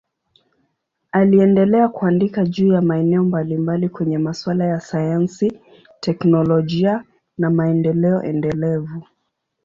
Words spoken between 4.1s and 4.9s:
masuala ya